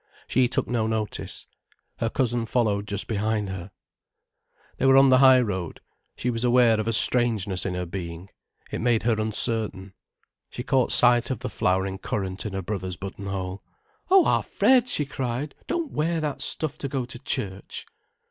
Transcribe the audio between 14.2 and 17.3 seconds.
our Fred," she cried. "Don't wear that stuff to go to